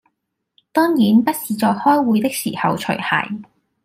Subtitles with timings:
[0.71, 3.47] 當然不是在開會的時候除鞋